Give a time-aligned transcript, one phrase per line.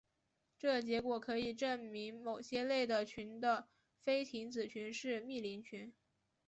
[0.57, 3.67] 这结果可以证明某些类的群的
[3.99, 5.93] 菲廷子群是幂零群。